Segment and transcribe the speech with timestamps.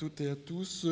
[0.00, 0.86] toutes et à tous.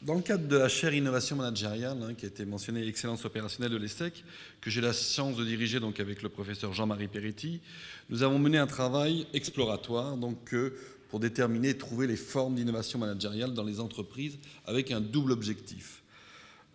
[0.00, 3.72] Dans le cadre de la chaire innovation managériale, hein, qui a été mentionnée excellence opérationnelle
[3.72, 4.22] de l'ESSEC,
[4.60, 7.60] que j'ai la chance de diriger donc avec le professeur Jean-Marie Peretti,
[8.08, 13.00] nous avons mené un travail exploratoire donc, euh, pour déterminer et trouver les formes d'innovation
[13.00, 16.04] managériale dans les entreprises avec un double objectif.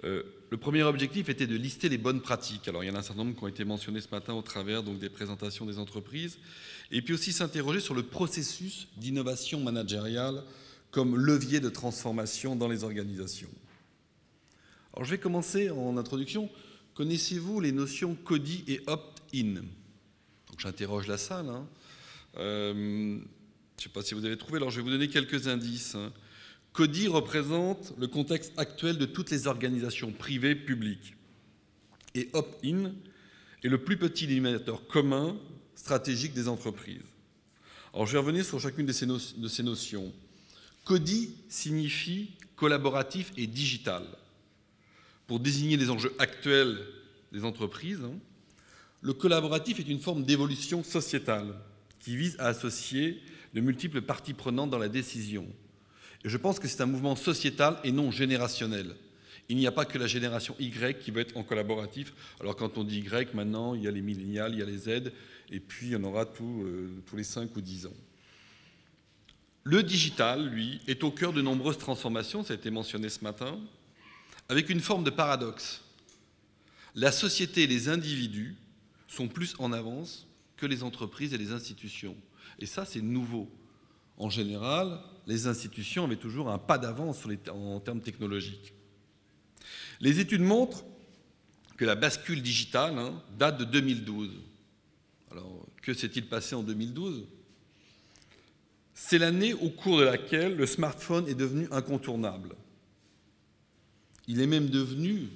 [0.04, 2.68] Euh, le premier objectif était de lister les bonnes pratiques.
[2.68, 4.42] Alors, il y en a un certain nombre qui ont été mentionnés ce matin au
[4.42, 6.40] travers donc, des présentations des entreprises.
[6.92, 10.44] Et puis aussi s'interroger sur le processus d'innovation managériale
[10.92, 13.50] comme levier de transformation dans les organisations.
[14.94, 16.50] Alors, je vais commencer en introduction.
[16.96, 19.62] Connaissez-vous les notions CODI et opt-in?
[20.58, 21.50] J'interroge la salle.
[21.50, 21.68] Hein.
[22.38, 23.22] Euh, je ne
[23.82, 25.96] sais pas si vous avez trouvé, alors je vais vous donner quelques indices.
[25.96, 26.12] Hein.
[26.74, 31.16] CODI représente le contexte actuel de toutes les organisations privées publiques.
[32.14, 32.94] Et opt-in
[33.64, 35.38] est le plus petit dénominateur commun
[35.76, 37.02] stratégique des entreprises.
[37.94, 40.14] Alors je vais revenir sur chacune de ces, de ces notions.
[40.92, 44.04] CODI signifie collaboratif et digital.
[45.26, 46.86] Pour désigner les enjeux actuels
[47.32, 48.20] des entreprises, hein.
[49.00, 51.56] le collaboratif est une forme d'évolution sociétale
[52.02, 53.22] qui vise à associer
[53.54, 55.48] de multiples parties prenantes dans la décision.
[56.26, 58.98] Et je pense que c'est un mouvement sociétal et non générationnel.
[59.48, 62.14] Il n'y a pas que la génération Y qui va être en collaboratif.
[62.42, 64.78] Alors quand on dit Y, maintenant, il y a les millénials, il y a les
[64.78, 65.14] Z,
[65.52, 67.94] et puis en aura euh, tous les 5 ou 10 ans.
[69.64, 73.60] Le digital, lui, est au cœur de nombreuses transformations, ça a été mentionné ce matin,
[74.50, 75.84] avec une forme de paradoxe.
[76.96, 78.56] La société et les individus
[79.08, 82.18] sont plus en avance que les entreprises et les institutions.
[82.60, 83.50] Et ça, c'est nouveau.
[84.18, 88.74] En général, les institutions avaient toujours un pas d'avance en termes technologiques.
[90.00, 90.84] Les études montrent
[91.78, 94.32] que la bascule digitale hein, date de 2012.
[95.32, 97.26] Alors, que s'est-il passé en 2012
[98.94, 102.56] C'est l'année au cours de laquelle le smartphone est devenu incontournable.
[104.28, 105.30] Il est même devenu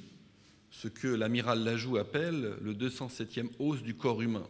[0.72, 4.48] ce que l'amiral Lajoux appelle le 207e hausse du corps humain.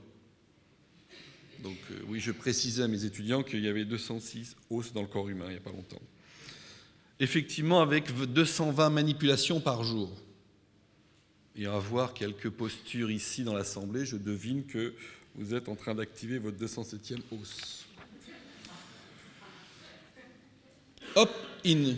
[1.64, 5.08] Donc euh, oui, je précisais à mes étudiants qu'il y avait 206 os dans le
[5.08, 6.02] corps humain il n'y a pas longtemps.
[7.20, 10.12] Effectivement, avec 220 manipulations par jour.
[11.56, 14.94] Et à voir quelques postures ici dans l'Assemblée, je devine que
[15.36, 17.22] vous êtes en train d'activer votre 207e
[21.16, 21.96] Hop-in.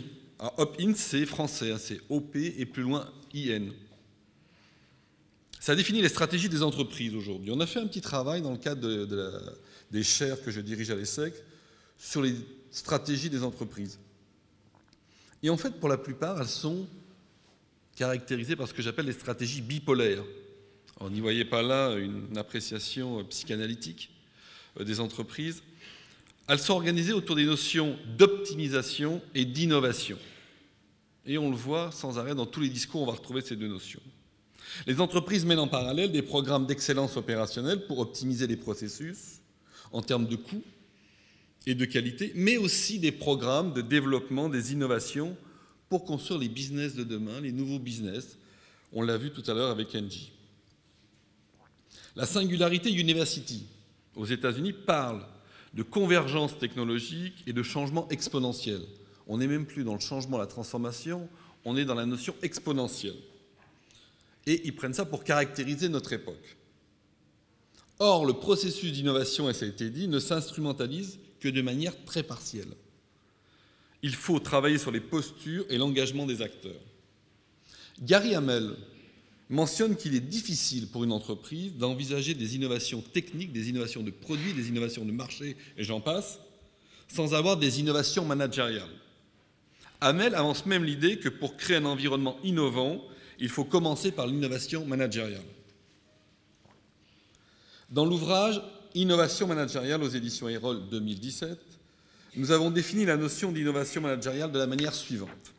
[0.56, 3.70] Hop-in, c'est français, hein, c'est OP et plus loin IN.
[5.60, 7.50] Ça définit les stratégies des entreprises aujourd'hui.
[7.50, 8.88] On a fait un petit travail dans le cadre
[9.90, 11.34] des chaires que je dirige à l'ESSEC
[11.98, 12.34] sur les
[12.70, 13.98] stratégies des entreprises.
[15.42, 16.86] Et en fait, pour la plupart, elles sont
[17.96, 20.24] caractérisées par ce que j'appelle les stratégies bipolaires.
[21.00, 24.10] On n'y voyait pas là une appréciation psychanalytique
[24.78, 25.62] euh, des entreprises.
[26.48, 30.18] Elles sont organisées autour des notions d'optimisation et d'innovation.
[31.26, 33.68] Et on le voit sans arrêt dans tous les discours, on va retrouver ces deux
[33.68, 34.00] notions.
[34.86, 39.40] Les entreprises mènent en parallèle des programmes d'excellence opérationnelle pour optimiser les processus
[39.92, 40.64] en termes de coûts
[41.66, 45.36] et de qualité, mais aussi des programmes de développement des innovations
[45.90, 48.38] pour construire les business de demain, les nouveaux business.
[48.92, 50.32] On l'a vu tout à l'heure avec Engie.
[52.16, 53.66] La Singularité University
[54.16, 55.24] aux États-Unis parle
[55.74, 58.80] de convergence technologique et de changement exponentiel.
[59.26, 61.28] On n'est même plus dans le changement, la transformation,
[61.64, 63.16] on est dans la notion exponentielle
[64.48, 66.56] et ils prennent ça pour caractériser notre époque.
[67.98, 72.22] Or, le processus d'innovation, et ça a été dit, ne s'instrumentalise que de manière très
[72.22, 72.72] partielle.
[74.02, 76.80] Il faut travailler sur les postures et l'engagement des acteurs.
[78.00, 78.76] Gary Hamel
[79.50, 84.52] mentionne qu'il est difficile pour une entreprise d'envisager des innovations techniques, des innovations de produits,
[84.52, 86.40] des innovations de marché, et j'en passe,
[87.08, 88.88] sans avoir des innovations managériales.
[90.00, 93.02] Hamel avance même l'idée que pour créer un environnement innovant,
[93.40, 95.42] il faut commencer par l'innovation managériale.
[97.90, 98.60] Dans l'ouvrage
[98.94, 101.58] Innovation managériale aux éditions Erol 2017,
[102.36, 105.52] nous avons défini la notion d'innovation managériale de la manière suivante.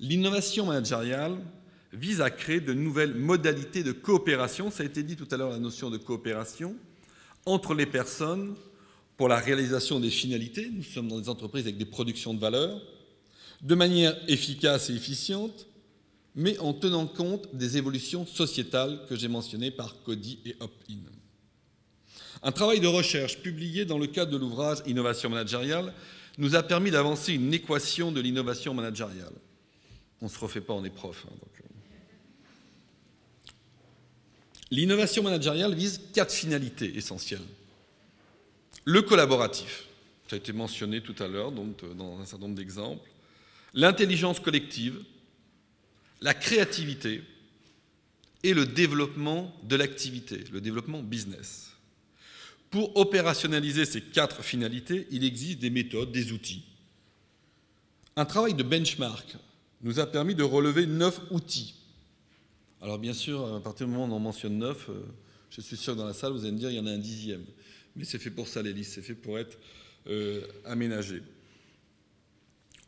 [0.00, 1.36] L'innovation managériale
[1.92, 5.50] vise à créer de nouvelles modalités de coopération, ça a été dit tout à l'heure
[5.50, 6.74] la notion de coopération,
[7.44, 8.54] entre les personnes
[9.16, 12.80] pour la réalisation des finalités, nous sommes dans des entreprises avec des productions de valeur,
[13.60, 15.66] de manière efficace et efficiente,
[16.34, 20.96] mais en tenant compte des évolutions sociétales que j'ai mentionnées par Cody et Opt-in.
[22.42, 25.92] Un travail de recherche publié dans le cadre de l'ouvrage Innovation managériale
[26.38, 29.34] nous a permis d'avancer une équation de l'innovation managériale.
[30.20, 31.26] On ne se refait pas, on est prof.
[31.28, 31.62] Hein, euh.
[34.72, 37.44] L'innovation managériale vise quatre finalités essentielles.
[38.86, 39.84] Le collaboratif.
[40.26, 43.06] ça a été mentionné tout à l'heure donc, dans un certain nombre d'exemples,
[43.74, 44.98] l'intelligence collective,
[46.22, 47.22] la créativité
[48.42, 51.72] et le développement de l'activité, le développement business.
[52.70, 56.64] Pour opérationnaliser ces quatre finalités, il existe des méthodes, des outils.
[58.16, 59.36] Un travail de benchmark
[59.82, 61.74] nous a permis de relever neuf outils.
[62.82, 65.00] Alors bien sûr, à partir du moment où on en mentionne neuf, euh,
[65.50, 66.90] je suis sûr que dans la salle, vous allez me dire qu'il y en a
[66.90, 67.44] un dixième.
[67.96, 69.56] Mais c'est fait pour ça, les listes, c'est fait pour être
[70.08, 71.22] euh, aménagé.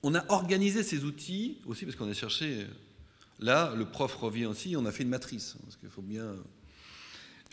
[0.03, 2.67] On a organisé ces outils aussi parce qu'on a cherché.
[3.39, 5.57] Là, le prof revient aussi, on a fait une matrice.
[5.63, 6.35] Parce qu'il faut bien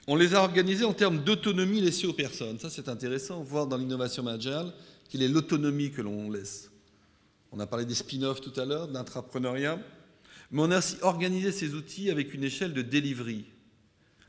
[0.08, 2.58] on les a organisés en termes d'autonomie laissée aux personnes.
[2.60, 4.74] Ça, c'est intéressant, voir dans l'innovation managériale
[5.10, 6.72] quelle est l'autonomie que l'on laisse.
[7.52, 9.80] On a parlé des spin-offs tout à l'heure, de l'intrapreneuriat,
[10.52, 13.46] mais on a aussi organisé ces outils avec une échelle de delivery,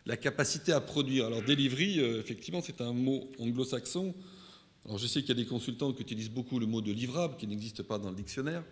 [0.07, 1.27] la capacité à produire.
[1.27, 4.15] Alors, delivery, euh, effectivement, c'est un mot anglo-saxon.
[4.85, 7.37] Alors, je sais qu'il y a des consultants qui utilisent beaucoup le mot de livrable,
[7.37, 8.65] qui n'existe pas dans le dictionnaire,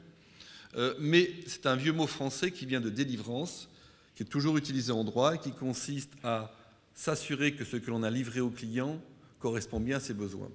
[0.77, 3.69] euh, mais c'est un vieux mot français qui vient de délivrance,
[4.15, 6.55] qui est toujours utilisé en droit et qui consiste à
[6.95, 9.01] s'assurer que ce que l'on a livré au client
[9.39, 10.51] correspond bien à ses besoins.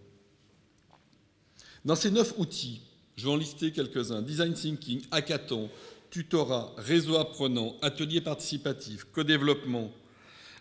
[1.83, 2.81] Dans ces neuf outils,
[3.15, 4.21] je vais en lister quelques-uns.
[4.21, 5.69] Design Thinking, Hackathon,
[6.15, 9.91] tutorat, réseau apprenant, atelier participatif, co-développement,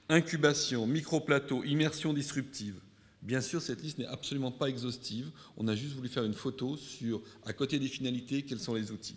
[0.09, 2.75] incubation, micro-plateau, immersion disruptive.
[3.23, 5.31] Bien sûr, cette liste n'est absolument pas exhaustive.
[5.57, 8.91] On a juste voulu faire une photo sur, à côté des finalités, quels sont les
[8.91, 9.15] outils.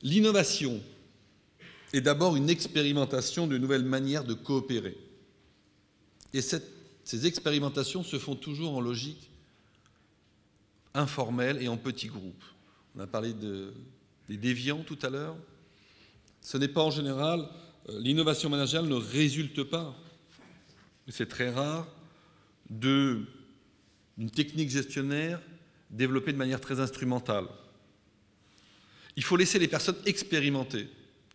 [0.00, 0.80] L'innovation
[1.92, 4.96] est d'abord une expérimentation de nouvelles manières de coopérer.
[6.32, 9.28] Et ces expérimentations se font toujours en logique
[10.94, 12.44] informelle et en petits groupes.
[12.96, 13.34] On a parlé
[14.28, 15.36] des déviants tout à l'heure.
[16.40, 17.48] Ce n'est pas en général,
[17.88, 19.94] euh, l'innovation managériale ne résulte pas,
[21.08, 21.86] c'est très rare,
[22.70, 23.26] d'une
[24.34, 25.40] technique gestionnaire
[25.90, 27.44] développée de manière très instrumentale.
[29.16, 30.88] Il faut laisser les personnes expérimenter.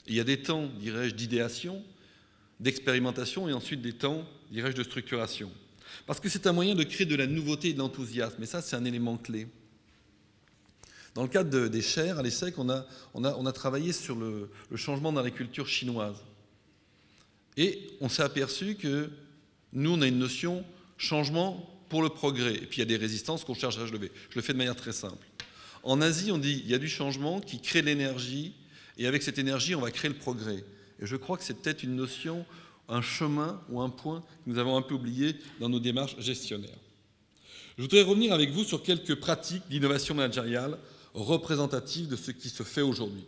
[0.08, 1.84] il y a des temps, dirais-je, d'idéation,
[2.60, 5.52] d'expérimentation et ensuite des temps dirais-je, de structuration.
[6.06, 8.62] Parce que c'est un moyen de créer de la nouveauté et de l'enthousiasme, et ça,
[8.62, 9.48] c'est un élément clé.
[11.20, 15.32] Dans le cadre des chairs, à l'ESSEC, on a, travaillé sur le, changement dans la
[15.32, 16.16] culture chinoise.
[17.58, 19.10] Et on s'est aperçu que
[19.74, 20.64] nous, on a une notion
[20.98, 22.54] changement pour le progrès.
[22.54, 24.14] Et puis il y a des résistances qu'on cherche à lever.
[24.30, 25.28] Je le fais de manière très simple.
[25.84, 28.54] En Asie, on dit il y a du changement qui crée l'énergie,
[28.98, 30.64] et avec cette énergie, on va créer le progrès.
[31.02, 32.46] Et je crois que c'est peut-être une notion
[32.88, 36.80] un chemin ou un point que nous avons un peu oublié dans nos démarches gestionnaires.
[37.78, 40.78] Je voudrais revenir avec vous sur quelques pratiques d'innovation managériale
[41.14, 43.26] représentatives de ce qui se fait aujourd'hui.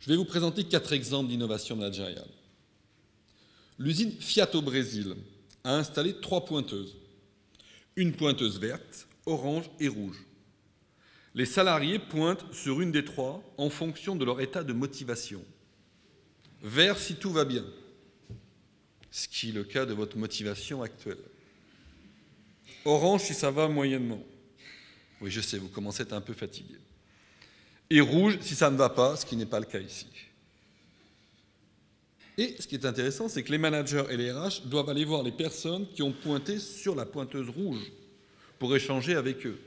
[0.00, 2.28] Je vais vous présenter quatre exemples d'innovation managériale.
[3.78, 5.16] L'usine Fiat au Brésil
[5.64, 6.96] a installé trois pointeuses.
[7.96, 10.24] Une pointeuse verte, orange et rouge.
[11.34, 15.42] Les salariés pointent sur une des trois en fonction de leur état de motivation.
[16.62, 17.64] Vert si tout va bien,
[19.10, 21.18] ce qui est le cas de votre motivation actuelle.
[22.84, 24.22] Orange si ça va moyennement.
[25.20, 26.74] Oui, je sais, vous commencez à être un peu fatigué.
[27.90, 30.06] Et rouge si ça ne va pas, ce qui n'est pas le cas ici.
[32.36, 35.22] Et ce qui est intéressant, c'est que les managers et les RH doivent aller voir
[35.22, 37.92] les personnes qui ont pointé sur la pointeuse rouge
[38.58, 39.60] pour échanger avec eux.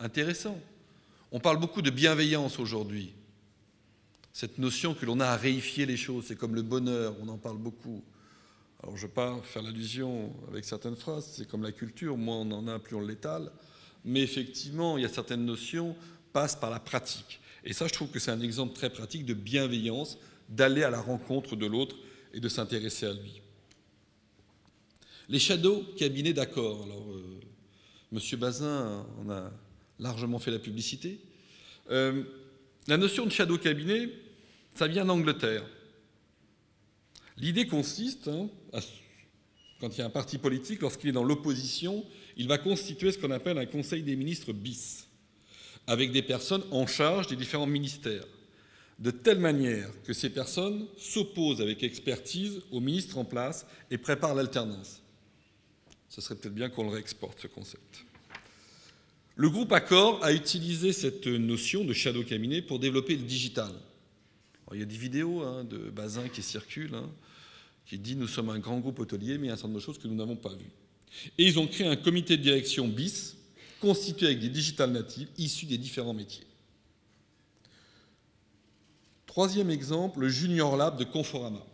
[0.00, 0.58] Intéressant.
[1.30, 3.12] On parle beaucoup de bienveillance aujourd'hui.
[4.32, 7.36] Cette notion que l'on a à réifier les choses, c'est comme le bonheur, on en
[7.36, 8.02] parle beaucoup.
[8.82, 12.36] Alors je ne vais pas faire l'allusion avec certaines phrases, c'est comme la culture, moins
[12.36, 13.50] on en a, plus on l'étale,
[14.04, 15.96] mais effectivement, il y a certaines notions
[16.32, 17.40] passent par la pratique.
[17.64, 21.00] Et ça, je trouve que c'est un exemple très pratique de bienveillance, d'aller à la
[21.00, 21.96] rencontre de l'autre
[22.32, 23.42] et de s'intéresser à lui.
[25.28, 26.84] Les shadows cabinets d'accord.
[26.84, 27.40] Alors, euh,
[28.12, 29.50] Monsieur Bazin en a
[29.98, 31.20] largement fait la publicité.
[31.90, 32.24] Euh,
[32.86, 34.08] la notion de shadow cabinet,
[34.74, 35.64] ça vient d'Angleterre.
[37.36, 38.48] L'idée consiste, hein,
[39.80, 42.04] quand il y a un parti politique, lorsqu'il est dans l'opposition,
[42.38, 45.06] il va constituer ce qu'on appelle un conseil des ministres bis,
[45.86, 48.24] avec des personnes en charge des différents ministères,
[48.98, 54.34] de telle manière que ces personnes s'opposent avec expertise aux ministres en place et préparent
[54.34, 55.02] l'alternance.
[56.08, 58.04] Ce serait peut-être bien qu'on le réexporte, ce concept.
[59.36, 63.70] Le groupe Accor a utilisé cette notion de shadow cabinet pour développer le digital.
[64.72, 66.94] il y a des vidéos hein, de Bazin qui circulent.
[66.94, 67.10] Hein
[67.88, 69.80] qui dit nous sommes un grand groupe hôtelier, mais il y a un certain nombre
[69.80, 70.70] de choses que nous n'avons pas vues.
[71.38, 73.36] Et ils ont créé un comité de direction bis,
[73.80, 76.46] constitué avec des digital natives issus des différents métiers.
[79.26, 81.64] Troisième exemple, le Junior Lab de Conforama.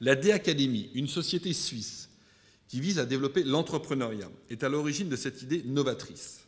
[0.00, 2.08] La D Academy, une société suisse
[2.68, 6.46] qui vise à développer l'entrepreneuriat, est à l'origine de cette idée novatrice.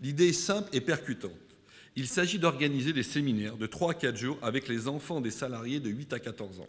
[0.00, 1.32] L'idée est simple et percutante.
[1.96, 5.80] Il s'agit d'organiser des séminaires de 3 à 4 jours avec les enfants des salariés
[5.80, 6.68] de 8 à 14 ans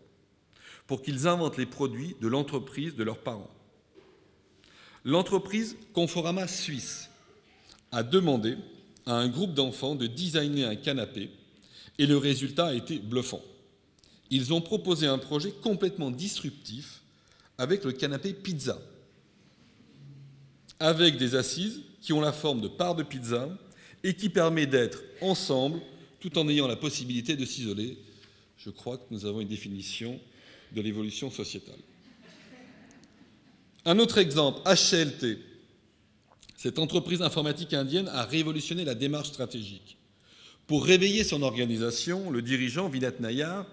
[0.88, 3.50] pour qu'ils inventent les produits de l'entreprise de leurs parents.
[5.06, 7.12] L'entreprise Conforama Suisse
[7.92, 8.58] a demandé
[9.06, 11.30] à un groupe d'enfants de designer un canapé
[12.00, 13.42] et le résultat a été bluffant.
[14.32, 17.04] Ils ont proposé un projet complètement disruptif
[17.60, 18.82] avec le canapé pizza,
[20.80, 23.48] avec des assises qui ont la forme de parts de pizza
[24.04, 25.80] et qui permet d'être ensemble
[26.20, 28.00] tout en ayant la possibilité de s'isoler.
[28.58, 30.20] Je crois que nous avons une définition
[30.74, 31.80] de l'évolution sociétale.
[33.86, 35.38] Un autre exemple, HLT.
[36.58, 39.98] Cette entreprise informatique indienne a révolutionné la démarche stratégique.
[40.66, 43.68] Pour réveiller son organisation, le dirigeant, Vilat Nayar,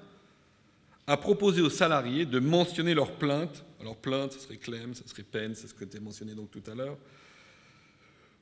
[1.06, 3.64] a proposé aux salariés de mentionner leurs plaintes.
[3.80, 6.50] Alors plainte, ce serait claim, ce serait peine, c'est ce que tu as mentionné donc
[6.50, 6.98] tout à l'heure,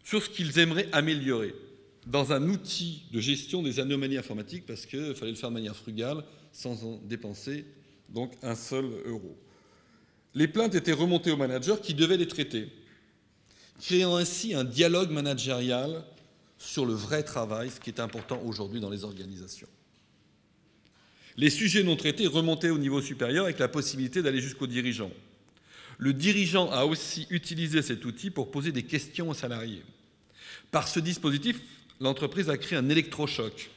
[0.02, 1.54] sur ce qu'ils aimeraient améliorer
[2.06, 5.76] dans un outil de gestion des anomalies informatiques parce qu'il fallait le faire de manière
[5.76, 7.64] frugale sans en dépenser
[8.08, 9.36] donc un seul euro.
[10.34, 12.68] Les plaintes étaient remontées au manager qui devait les traiter,
[13.80, 16.04] créant ainsi un dialogue managérial
[16.58, 19.68] sur le vrai travail, ce qui est important aujourd'hui dans les organisations.
[21.36, 25.10] Les sujets non traités remontaient au niveau supérieur avec la possibilité d'aller jusqu'au dirigeant.
[25.98, 29.82] Le dirigeant a aussi utilisé cet outil pour poser des questions aux salariés.
[30.70, 31.60] Par ce dispositif,
[32.00, 33.70] l'entreprise a créé un électrochoc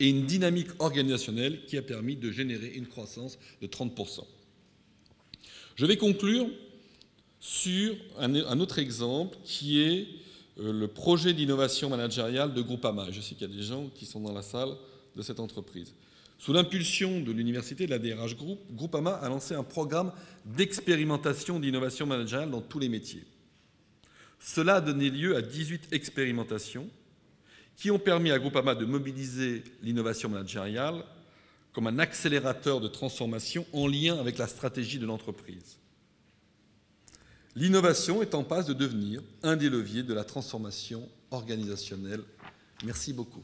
[0.00, 4.24] et une dynamique organisationnelle qui a permis de générer une croissance de 30%.
[5.76, 6.48] Je vais conclure
[7.38, 10.08] sur un, autre exemple qui est
[10.58, 13.08] euh, le projet d'innovation managériale de Groupama.
[13.10, 14.70] Je sais qu'il y a des gens qui sont dans la salle
[15.14, 15.94] de cette entreprise.
[16.38, 20.12] Sous l'impulsion de l'université de la DRH Group, Groupama a lancé un programme
[20.46, 23.24] d'expérimentation d'innovation managériale dans tous les métiers.
[24.40, 26.88] Cela a donné lieu à 18 expérimentations
[27.76, 31.04] qui ont permis à Groupama de mobiliser l'innovation managériale
[31.76, 35.76] comme un accélérateur de transformation en lien avec la stratégie de l'entreprise.
[37.54, 42.22] L'innovation est en passe de devenir un des leviers de la transformation organisationnelle.
[42.82, 43.42] Merci beaucoup.